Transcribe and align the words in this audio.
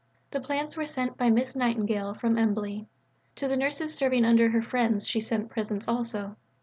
The 0.31 0.41
plants 0.41 0.75
were 0.75 0.87
sent 0.87 1.15
by 1.15 1.29
Miss 1.29 1.55
Nightingale 1.55 2.15
from 2.15 2.35
Embley. 2.39 2.87
To 3.35 3.47
the 3.47 3.55
nurses 3.55 3.93
serving 3.93 4.25
under 4.25 4.49
her 4.49 4.63
friends 4.63 5.07
she 5.07 5.19
sent 5.21 5.51
presents 5.51 5.87
also. 5.87 6.37